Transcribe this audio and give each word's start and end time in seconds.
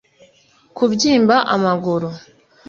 kubyimba 0.75 1.35
amaguru 1.55 2.09